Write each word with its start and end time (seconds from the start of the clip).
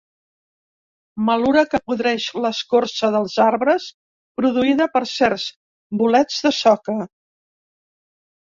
Malura 1.27 1.63
que 1.73 1.79
podreix 1.91 2.25
l'escorça 2.45 3.11
dels 3.17 3.37
arbres, 3.49 3.87
produïda 4.41 4.89
per 4.97 5.03
certs 5.13 5.47
bolets 6.01 6.41
de 6.47 6.57
soca. 6.63 7.01